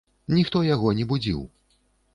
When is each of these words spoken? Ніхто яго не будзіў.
Ніхто 0.37 0.63
яго 0.69 0.95
не 1.01 1.07
будзіў. 1.13 1.47